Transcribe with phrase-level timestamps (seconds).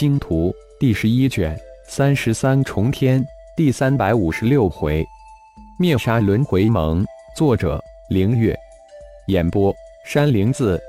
[0.00, 1.54] 星图》第十一卷
[1.86, 3.22] 三十三重天
[3.54, 5.06] 第三百五十六回，
[5.78, 7.04] 灭杀轮回盟。
[7.36, 8.56] 作者：凌月。
[9.26, 9.74] 演播：
[10.06, 10.80] 山灵子。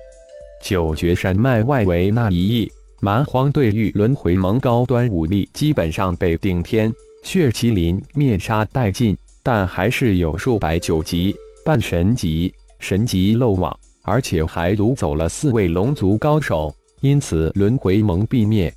[0.63, 2.71] 九绝山脉外围那一役，
[3.01, 6.89] 蛮荒对域轮回盟高端武力基本上被顶天
[7.21, 11.35] 血麒麟灭杀殆尽，但还是有数百九级、
[11.65, 12.49] 半神级、
[12.79, 13.77] 神级漏网。
[14.03, 18.73] 而且还掳走了四位龙族高手，因此轮回盟必灭。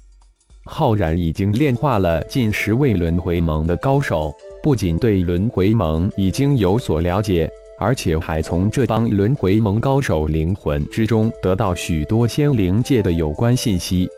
[0.67, 14.09] 浩然已经炼化了近十位轮回盟的高手，不仅对轮回盟已经有所了解，而且还从这帮轮回盟高手灵魂之中得到许多仙灵界的有关信息。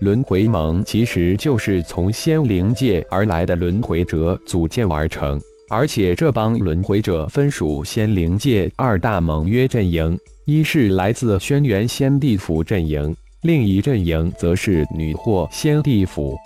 [0.00, 10.16] 轮回盟其实就是从仙灵界而来的轮回者组建而成，而且这帮轮回者分属仙灵界二大盟约阵营。
[10.44, 16.38] 一是来自轩辕仙帝府阵营，另一阵营则是女祸仙帝府。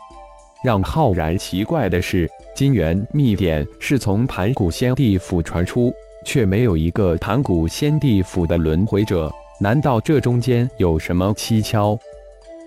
[0.65, 5.93] 让浩然奇怪的是，金元秘典是从盘古仙帝府传出，
[6.25, 9.31] 却没有一个盘古仙帝府的轮回者。
[9.61, 11.99] 难道这中间有什么蹊跷？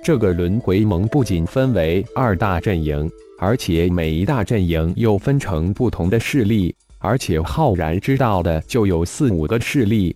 [0.03, 10.15] 这个轮回盟不仅分为二大阵营，而且每一大阵营又分成不同的势力，而且浩然知道的就有四五个势力。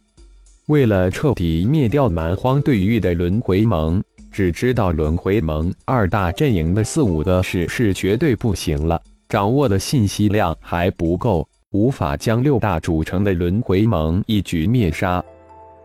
[0.67, 15.21] 为了彻底灭掉蛮荒对域的轮回盟，只知道轮回盟二大阵营的四五个是是绝对不行了，掌握的信息量还不够，无法将六大组成的轮回盟一举灭杀。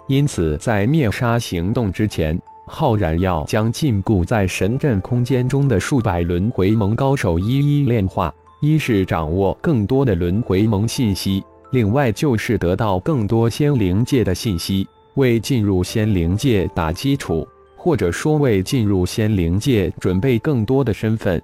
[0.06, 11.42] 因此，在灭杀行动之前，浩然要将禁锢在神阵空间中的数百轮回盟高手一一炼化，一是掌握更多的轮回盟信息。
[11.70, 21.40] 另外就是得到更多仙灵界的信息，为进入仙灵界打基础，或者说为进入仙灵界准备更多的身份。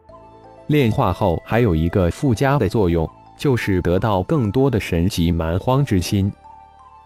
[0.68, 6.32] 炼化后还有一个附加的作用，就是得到更多的神级蛮荒之心。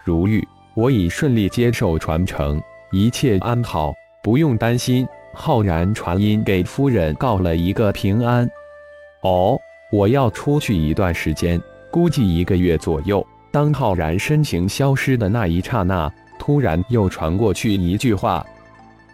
[0.04, 2.62] 如玉，我已顺利接受传承，
[2.92, 3.92] 一切安好，
[4.22, 5.06] 不用担心。
[5.34, 8.48] 浩然传音给夫人告了一个平安。
[9.22, 9.58] 哦，
[9.90, 11.60] 我要出去一段时间。
[11.98, 13.26] 估计一个月左右。
[13.50, 18.46] 当浩然身形消失的那一刹那，突然又传过去一句话：“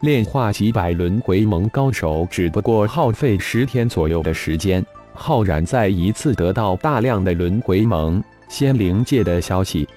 [0.02, 4.84] 炼化几百轮回盟高手，只不过耗费十天左右的时间。”
[5.14, 9.88] 浩然再一次得到大量的轮回盟仙灵界的消息，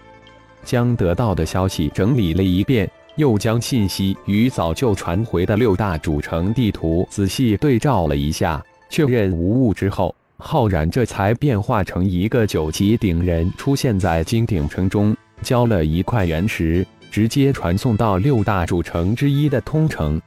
[0.63, 10.15] 将得到的消息整理了一遍，又将信息与早就传回的六大主城地图仔细对照了一下，确认无误之后。
[10.39, 20.21] 浩然这才变化成一个九级顶人，出现在金鼎城中，交了一块原石，直接传送到六大主城之一的通城。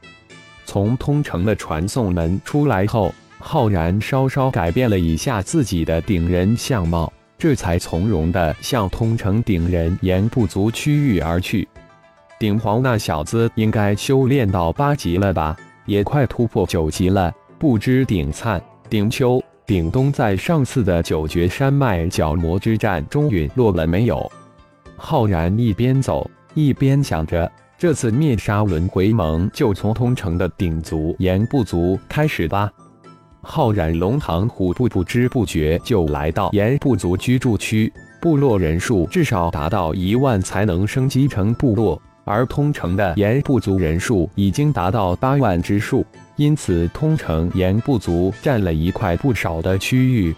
[0.65, 11.65] 从通城的传送门出来后，浩然稍稍改变了一下自己的顶人相貌，这才从容的向通城顶人岩不足区域而去。
[12.37, 15.55] 顶皇那小子应该修炼到八级了吧？
[15.85, 17.33] 也快突破九级了。
[17.57, 19.41] 不知顶灿、顶秋。
[19.65, 24.29] 顶东在上次的九绝山脉角魔之战中陨落了没有？
[24.97, 32.69] 浩然一边走一边想着，这次灭杀轮回盟就从通城的顶族岩部族开始吧。
[33.41, 37.91] 浩然龙腾虎步，不知不觉就来到岩部族居住区，
[38.21, 46.05] 部落人数至少达到一万才能升级成部落，而通城的岩部族人数已经达到八万之数。
[46.41, 50.35] 因此，通城岩部族占了一块不少的区域。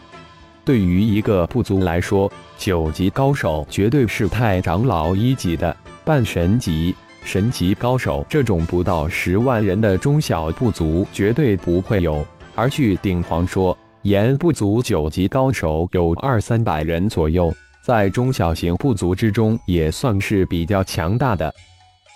[0.65, 6.93] 对于一个部族来说，九级高手绝对是太长老一级的，半神级、
[7.23, 12.25] 神级高手这种不到十万人的中小部族绝对不会有。
[12.53, 17.49] 而据鼎皇说，岩部族九级高手有二三百人左右，
[17.81, 21.53] 在中小型部族之中也算是比较强大的。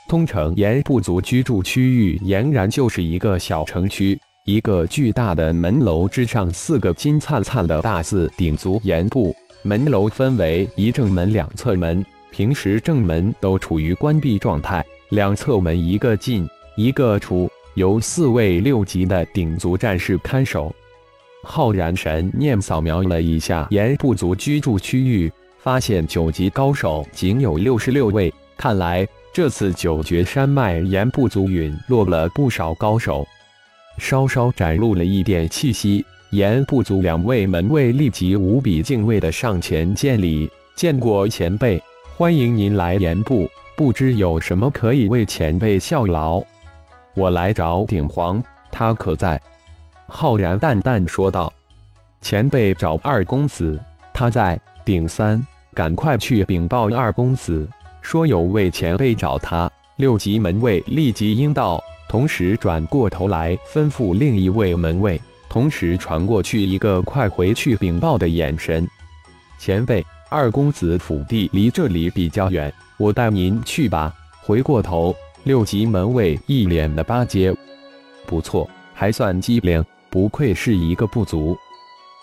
[0.07, 9.35] 通城岩部族居住区域俨然就是一个小城区，一个巨大的门楼之上，四个金灿灿的大字“鼎足岩部”。
[9.63, 20.73] 门楼分为一正门、两侧门，平时正门都处于关闭状态，两侧门一个进一个出，由四位六级的鼎族战士看守。
[21.43, 25.29] 浩然神念扫描了一下岩部族居住区域，
[25.59, 29.05] 发现九级高手仅有六十六位，看来。
[29.37, 33.23] 这次九绝山脉岩部族陨落了不少高手，
[33.99, 36.03] 稍稍展露了一点气息。
[36.31, 41.79] 岩部族两位门卫立即无比敬畏的上前见礼：“见过前辈，
[42.15, 46.43] 欢迎您来岩部，不知有什么可以为前辈效劳？”
[47.13, 49.39] 我来找鼎皇，他可在？
[50.07, 51.53] 浩然淡淡说道
[52.21, 53.79] ：“前辈找二公子，
[54.11, 55.39] 他在顶三，
[55.75, 57.69] 赶快去禀报二公子，
[58.07, 65.19] 说有位前辈找他。”六级门卫立即应道，同时转过头来吩咐另一位门卫，
[65.49, 68.87] 同时传过去一个快回去禀报的眼神。
[69.59, 74.13] 前辈，二公子府邸离这里比较远，我带您去吧。
[74.41, 75.13] 回过头，
[75.43, 77.53] 六级门卫一脸的巴结，
[78.25, 81.57] 不错，还算机灵，不愧是一个部族。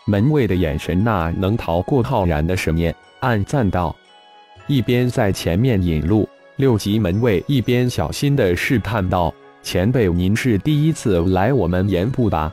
[0.06, 3.94] 门卫的眼神哪能逃过浩然的审念，暗赞道，
[4.66, 6.28] 一边在前面引路。
[6.56, 12.52] 六级门卫一边小心的试探道：“前辈，您是第一次来我们盐部吧？”“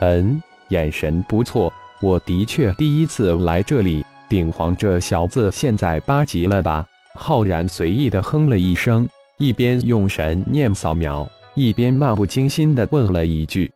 [0.00, 6.86] 嗯，眼神不错，我的确第一次来这里。”鼎皇这小子现在八级了吧？
[7.14, 9.08] 浩然随意的哼了一声，
[9.38, 13.70] 一边用神念扫描，一边漫不经心的问了一句：“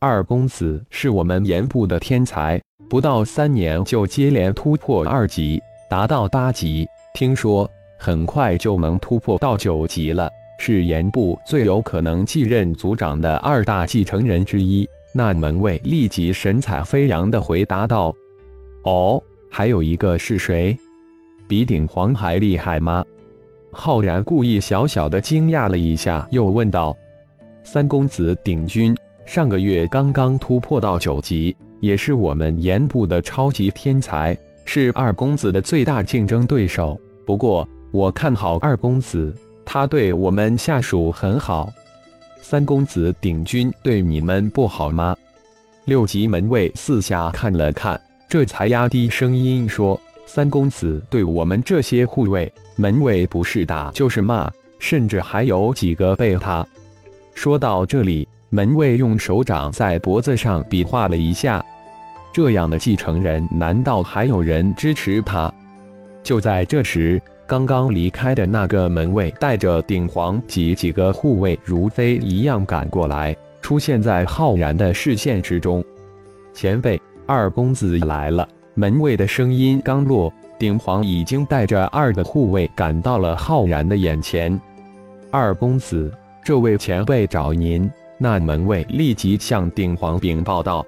[0.00, 6.86] 二公子是我们盐部的天才，不到三年就接连突破二级，达到八级。
[7.14, 14.86] 听说……”很快就能突破到九级了，是盐部最有可能继任族长的二大继承人之一。
[15.14, 18.14] 那门卫立即神采飞扬地回答道
[18.84, 20.76] ：“哦，还有一个是谁？
[21.48, 23.02] 比鼎皇还厉害吗？”
[23.72, 26.94] 浩然故意小小的惊讶了一下，又问道
[27.64, 28.94] ：“三公子鼎君
[29.24, 34.36] 上个月刚刚突破到九级，也是我们盐部的超级天才，
[34.66, 37.00] 是二公子的最大竞争对手。
[37.24, 39.34] 不过……”我看好二公子，
[39.64, 41.72] 他对我们下属很好。
[42.42, 45.16] 三公子鼎君对你们不好吗？
[45.86, 47.98] 六级门卫四下看了看，
[48.28, 56.66] 这才压低声音说：“三公子对我们这些护卫门卫不是打就是骂，甚至还有几个被他。”
[57.34, 61.64] 说到这里，门卫用手掌在脖子上比划了一下。
[62.36, 65.50] 这样的继承人，难道还有人支持他？
[66.22, 67.18] 就在这时。
[67.46, 75.82] 刚刚离开的那个门卫带着鼎皇及几个护卫如飞一样赶过来，出现在浩然的视线之中。
[76.52, 78.46] 前辈，二公子来了。
[78.74, 84.60] 门卫的声音刚落，鼎皇已经带着二个护卫赶到了浩然的眼前。
[85.30, 86.12] 二公子，
[86.44, 87.90] 这位前辈找您。
[88.18, 90.84] 那门卫立即向鼎皇禀报道。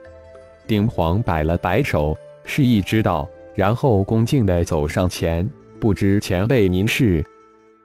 [0.68, 5.48] 鼎皇摆了摆手，示意知道，然后恭敬地走上前。
[5.80, 7.24] 不知前辈您是？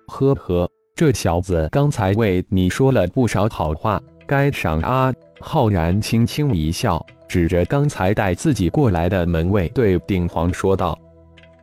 [0.07, 5.13] 呵呵，这小子刚才为你说了不少好话，该赏啊！
[5.39, 10.99] 浩然轻轻一笑，指着刚才带自己过来的门卫，对鼎皇说道：“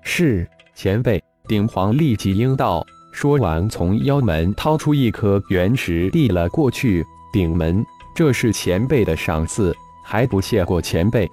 [0.02, 2.82] 是前辈。”鼎皇立即应道。
[3.12, 7.04] 说完，从腰门掏出一颗原石，递了过去。
[7.30, 7.84] 鼎门，
[8.14, 11.30] 这是前辈的赏赐，还不谢过前辈。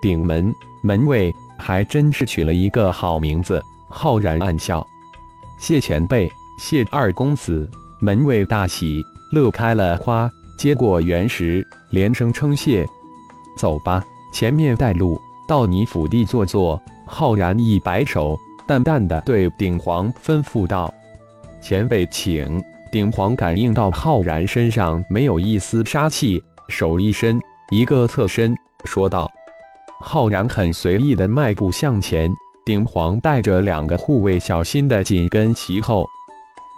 [0.00, 3.62] 鼎门门卫还真是取了一个好名字。
[3.88, 4.86] 浩然暗笑
[5.58, 7.70] ：“谢前辈，谢二公子。”
[8.00, 9.02] 门卫大喜，
[9.32, 12.86] 乐开了花，接过原石，连声称谢
[13.56, 15.18] ：“走吧，前面带路，
[15.48, 18.36] 到你府邸坐坐。”浩然一摆手，
[18.66, 20.92] 淡淡的对鼎皇吩咐道
[21.62, 27.40] ：“前辈请。”鼎皇感应到浩然身上没有一丝杀气，手一伸，
[27.70, 28.54] 一个侧身，
[28.84, 29.30] 说道
[30.00, 32.30] ：“浩然很随意的迈步向前。”
[32.64, 36.06] 鼎皇带着两个护卫小心的紧跟其后，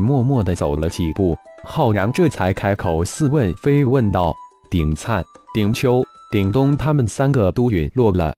[0.01, 4.35] 默默的走了几步，浩然这才开口似问非问道
[4.69, 5.25] ：“鼎灿、
[5.55, 6.03] 鼎秋、
[6.33, 8.35] 鼎东他们三个都陨落了。”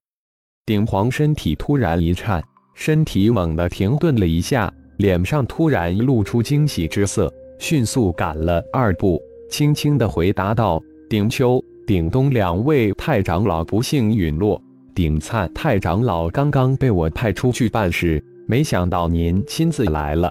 [0.66, 2.42] 鼎皇身体突然一颤，
[2.74, 9.18] 身体猛地停顿了一下，脸上突然露出惊喜之色，迅速赶了二步，
[9.50, 10.78] 轻轻的回答道
[11.08, 14.62] ：“鼎秋、鼎东两位太长老不幸陨落。”
[14.94, 20.30] 鼎灿太长老刚刚被我派出去办事，没想到您亲自来了。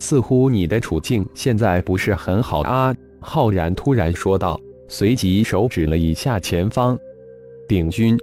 [0.00, 2.92] 似乎你的处境现在不是很好啊！
[3.20, 6.98] 浩然突然说道，随即手指了一下前方。
[7.68, 8.18] 鼎君、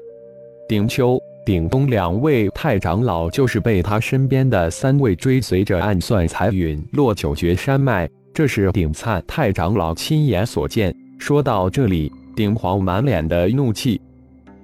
[0.67, 8.09] 鼎秋、鼎东两位太长老，就是被他身边的三位追随者暗算才陨落九绝山脉。
[8.33, 10.93] 这是鼎灿太长老亲眼所见。
[11.17, 14.00] 说到这里，鼎皇满脸的怒气。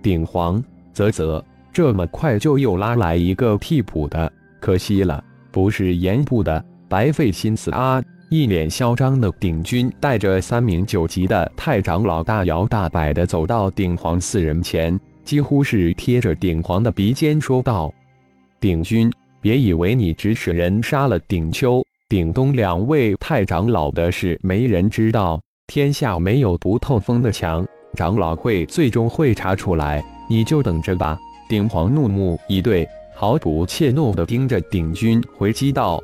[0.02, 0.64] 鼎皇。
[0.94, 1.44] 啧啧，
[1.74, 4.32] 这么快就又拉来一个替补的，
[4.62, 8.02] 可惜了，不是盐部的，白费心思啊！
[8.30, 17.94] 一脸嚣张的鼎君带着三名九级的太长老，大摇大摆地走到鼎皇四人前，几乎是贴着鼎皇的鼻尖说道
[18.62, 31.18] ：“鼎君，别以为你指使人杀了鼎秋、鼎东两位太长老的事没人知道，天下没有不透风的墙。”长老会最终会查出来，你就等着吧。
[31.48, 36.02] 鼎皇怒目以对，毫不怯懦地盯着鼎军回击道：“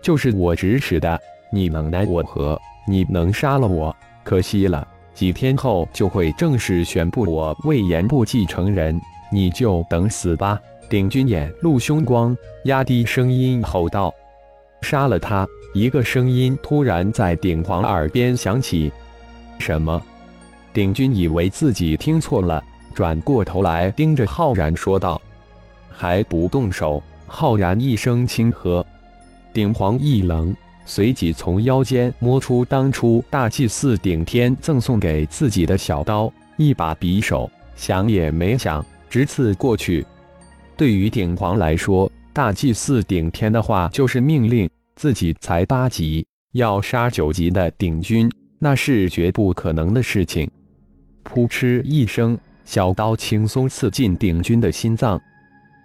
[0.00, 1.18] 就是我指使的，
[1.52, 2.56] 你能奈我何？
[2.86, 3.94] 你能杀了我？
[4.22, 4.86] 可惜了。
[5.14, 9.00] 几天后就会正式宣布我魏延部继承人，
[9.32, 12.36] 你就等死吧！”鼎军眼露凶光，
[12.66, 14.14] 压低声音吼道
[14.82, 15.44] ：“杀了他！”
[15.76, 18.90] 一个声音突然在鼎皇耳边响起
[19.60, 20.02] ：“什么？”
[20.72, 22.64] 鼎军以为自己听错了。
[22.94, 25.20] 转过头来，盯着浩然说道
[25.92, 28.84] ：“还不动手？”浩然一声轻喝，
[29.52, 30.56] 鼎皇一愣，
[30.86, 40.06] 随即从腰间摸出当初大祭司顶天赠送给自己的小刀，一把匕首，想也没想，直刺过去。
[40.74, 50.50] 对于鼎皇来说，大祭司顶天的话就是命令，自己才八级，要杀九级的鼎军，那是绝不可能的事情。
[51.24, 52.36] 噗嗤一声。
[52.64, 55.22] 小刀轻松刺进鼎军的心脏，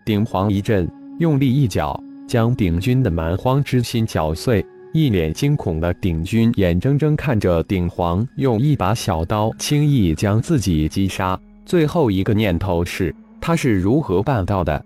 [0.03, 4.65] 鼎皇一震，用力一脚将鼎军的蛮荒之心搅碎。
[4.91, 14.83] 一脸惊恐的鼎军眼睁睁看着鼎皇用一把小刀轻易将自己击杀，最后一个念头是他是如何办到的？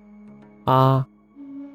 [0.65, 1.08] 啊！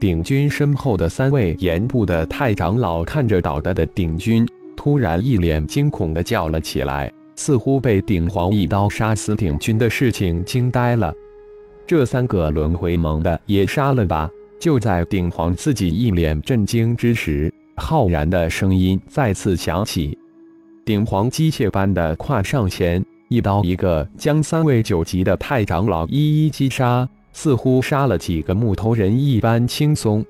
[0.01, 7.13] 鼎军身后的三位岩部的太长老看着倒的的鼎军，突然一脸惊恐地叫了起来。
[7.37, 11.13] 似乎被鼎皇一刀杀死鼎军的事情惊呆了，
[11.87, 14.31] 这三个轮回盟的也杀了吧？
[14.59, 20.17] 就在鼎皇自己一脸震惊之时，浩然的声音再次响起。
[20.83, 30.25] 鼎皇机械般的跨上前，一刀一个将三位九级的太长老一一击杀，似乎杀了几个木头人一般轻松。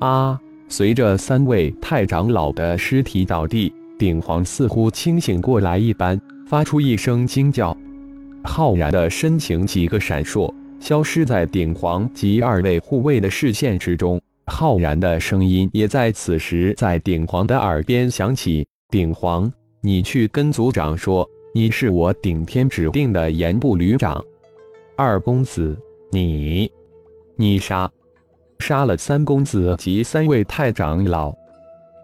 [0.00, 0.40] 啊！
[0.68, 6.20] 随着三位太长老的尸体倒地，鼎皇似乎清醒过来一般。
[6.46, 7.76] 发出一声惊叫，
[8.42, 14.20] 浩然的身形几个闪烁，消失在鼎皇及二位护卫的视线之中。
[14.46, 19.50] 浩然的声音也在此时在鼎皇的耳边响起：“鼎皇，
[19.80, 24.22] 你去跟族长说，你是我顶天指定的盐部旅长。
[24.96, 25.76] 二公子，
[26.14, 26.70] 你，
[27.34, 27.90] 你杀，
[28.60, 31.34] 杀了三公子及三位太长老。”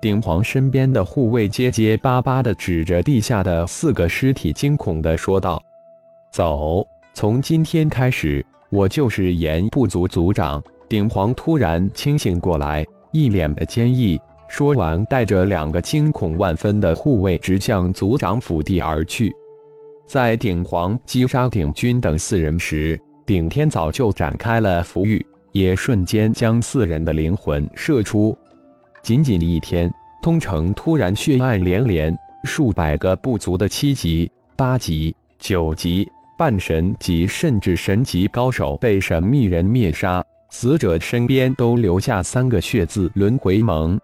[0.02, 5.62] 鼎皇身边的护卫结结巴巴地指着地下的四个尸体，惊恐地说道
[6.32, 19.32] ：“走，从今天开始，我就是炎部族族长。”鼎皇突然清醒过来，一脸的坚毅，说完，带着两个惊恐万分的护卫直向族长府邸而去。
[20.08, 28.36] 在鼎皇击杀鼎军等四人时，顶天早就展开了符语，也瞬间将四人的灵魂射出。
[29.04, 29.88] 仅仅一天，
[30.20, 43.96] 通城突然血案连连，数百个不足的七级、八级、九级、半神级甚至神级高手被神秘人灭杀，死者身边都留下三个血字“轮回盟”。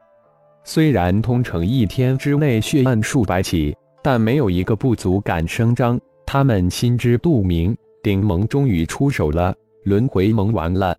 [0.62, 5.99] 虽然通城一天之内血案数百起，但没有一个部族敢声张。
[6.25, 7.76] 他们心知肚明，
[8.07, 10.97] 顶盟终于出手了，轮回盟完了。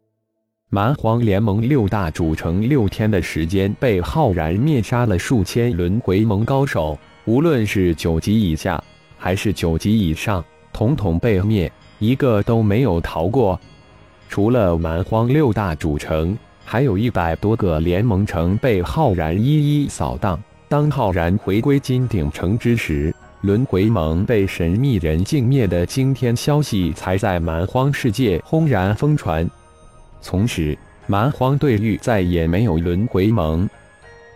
[0.70, 8.84] 蛮荒联盟六大主城六天的时间，被浩然灭杀了数千轮回盟高手，无论是九级以下
[9.18, 13.58] 还是九级以上，统统被灭，一个都没有逃过。
[14.28, 19.46] 除了蛮荒六大主城，还有一百多个联盟城被浩然一
[19.86, 20.38] 一扫荡。
[20.68, 29.48] 当浩然回归金鼎城之时，轮回盟被神秘人净灭的惊天消息才在蛮荒世界轰然疯传。
[30.22, 30.76] 从此，
[31.06, 33.70] 蛮荒对域再也没有轮回盟。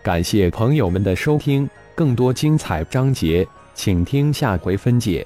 [0.04, 5.26] 感谢朋友们的收听，更多精彩章节，请听下回分解。